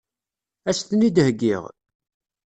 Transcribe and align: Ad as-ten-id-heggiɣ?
Ad 0.69 0.73
as-ten-id-heggiɣ? 0.75 1.63